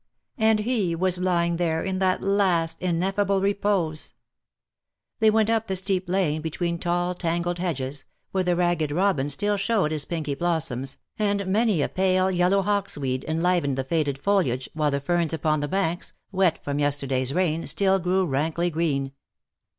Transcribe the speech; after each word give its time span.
And 0.39 0.61
he 0.61 0.95
was 0.95 1.19
lying 1.19 1.57
there 1.57 1.83
in 1.83 1.99
that 1.99 2.23
last 2.23 2.81
ineffable 2.81 3.39
repose. 3.39 4.13
DUEL 5.19 5.27
OR 5.27 5.29
MURDER? 5.29 5.35
49 5.35 5.35
They 5.35 5.35
went 5.35 5.49
up 5.63 5.67
the 5.67 5.75
steep 5.75 6.09
lane, 6.09 6.41
between 6.41 6.79
tall 6.79 7.13
tangled 7.13 7.59
hedges, 7.59 8.05
where 8.31 8.43
the 8.43 8.55
ragged 8.55 8.91
robin 8.91 9.29
still 9.29 9.57
showed 9.57 9.91
his 9.91 10.05
pinky 10.05 10.33
blossoms, 10.33 10.97
and 11.19 11.45
many 11.45 11.83
a 11.83 11.87
pale 11.87 12.31
yellow 12.31 12.63
hawksweed 12.63 13.23
enlivened 13.25 13.77
the 13.77 13.83
faded 13.83 14.17
foliage, 14.17 14.67
while 14.73 14.89
the 14.89 14.99
ferns 14.99 15.33
upon 15.35 15.59
the 15.59 15.67
banks, 15.67 16.13
wet 16.31 16.63
from 16.63 16.79
yesterday^s 16.79 17.35
rain, 17.35 17.67
still 17.67 17.99
grew 17.99 18.25
rankly 18.25 18.71
green. 18.71 19.11